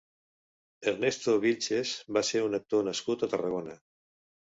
Ernesto 0.91 1.35
Vilches 1.43 1.91
va 2.17 2.23
ser 2.31 2.41
un 2.45 2.59
actor 2.61 2.87
nascut 2.87 3.27
a 3.29 3.31
Tarragona. 3.35 3.77